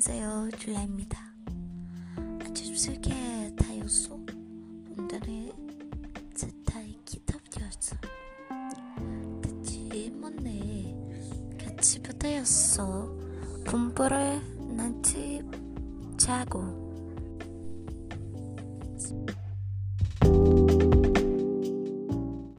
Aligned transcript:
엘라입니다. 0.00 1.18
아주 2.44 2.76
슬게 2.76 3.10
다였어? 3.56 4.14
오늘의 4.96 5.52
스타의 6.36 7.00
기타였어. 7.04 7.96
대체 9.42 10.08
뭐네? 10.10 10.94
같이 11.58 12.00
부대였어 12.00 13.12
공부를 13.68 14.40
난티 14.76 15.42
자고 16.16 16.87